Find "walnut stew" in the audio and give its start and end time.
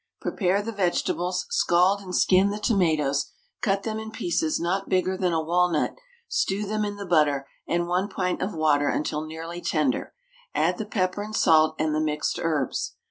5.43-6.65